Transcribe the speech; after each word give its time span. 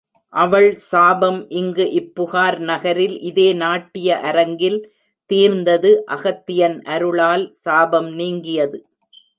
அவள் 0.33 0.69
சாபம் 0.85 1.37
இங்கு 1.51 1.85
இப்புகார் 1.99 2.57
நகரில் 2.69 3.15
இதே 3.21 3.47
நாட்டிய 3.55 4.17
அரங்கில் 4.21 4.79
தீர்ந்தது 5.29 5.91
அகத்தியன் 6.07 6.77
அருளால் 6.87 7.45
சாபம் 7.63 8.11
நீங்கியது. 8.13 8.79